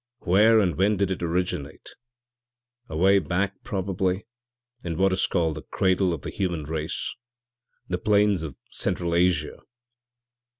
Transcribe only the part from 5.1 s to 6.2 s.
is called the cradle